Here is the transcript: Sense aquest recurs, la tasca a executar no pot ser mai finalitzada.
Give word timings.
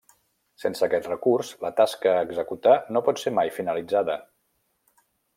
Sense 0.61 0.83
aquest 0.85 1.09
recurs, 1.09 1.51
la 1.65 1.69
tasca 1.79 2.13
a 2.13 2.23
executar 2.27 2.73
no 2.97 3.03
pot 3.09 3.21
ser 3.25 3.33
mai 3.41 3.53
finalitzada. 3.59 4.17